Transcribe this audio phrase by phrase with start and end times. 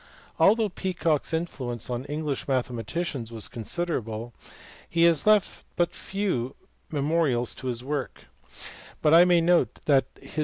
[0.39, 4.33] Although Peacock s influence on English mathematicians was considerable
[4.89, 6.55] he has left but few
[6.89, 8.25] me morials of his work;
[9.03, 10.39] but I may note that his.